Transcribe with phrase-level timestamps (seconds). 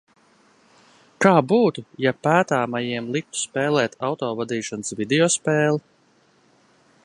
[1.25, 5.85] Kā būtu, ja pētāmajiem liktu spēlēt autovadīšanas videospēli?